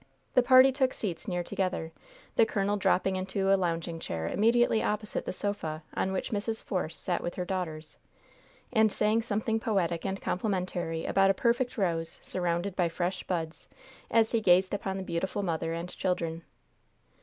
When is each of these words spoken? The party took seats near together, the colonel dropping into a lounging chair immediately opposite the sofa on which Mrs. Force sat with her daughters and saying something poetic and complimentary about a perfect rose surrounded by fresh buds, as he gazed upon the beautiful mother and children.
The 0.33 0.41
party 0.41 0.71
took 0.71 0.93
seats 0.95 1.27
near 1.27 1.43
together, 1.43 1.91
the 2.35 2.43
colonel 2.43 2.75
dropping 2.75 3.17
into 3.17 3.53
a 3.53 3.55
lounging 3.55 3.99
chair 3.99 4.27
immediately 4.27 4.81
opposite 4.81 5.25
the 5.25 5.31
sofa 5.31 5.83
on 5.93 6.11
which 6.11 6.31
Mrs. 6.31 6.63
Force 6.63 6.97
sat 6.97 7.21
with 7.21 7.35
her 7.35 7.45
daughters 7.45 7.97
and 8.73 8.91
saying 8.91 9.21
something 9.21 9.59
poetic 9.59 10.03
and 10.03 10.19
complimentary 10.19 11.05
about 11.05 11.29
a 11.29 11.35
perfect 11.35 11.77
rose 11.77 12.19
surrounded 12.23 12.75
by 12.75 12.89
fresh 12.89 13.21
buds, 13.27 13.69
as 14.09 14.31
he 14.31 14.41
gazed 14.41 14.73
upon 14.73 14.97
the 14.97 15.03
beautiful 15.03 15.43
mother 15.43 15.71
and 15.71 15.95
children. 15.95 16.41